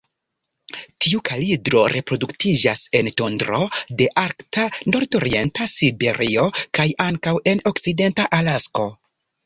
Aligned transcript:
Tiu 1.05 1.19
kalidro 1.29 1.83
reproduktiĝas 1.95 2.81
en 3.01 3.11
tundro 3.21 3.61
de 4.01 4.09
arkta 4.25 4.67
nordorienta 4.95 5.71
Siberio 5.77 6.51
kaj 6.81 6.91
ankaŭ 7.11 7.39
en 7.55 7.67
okcidenta 7.75 8.31
Alasko. 8.43 8.93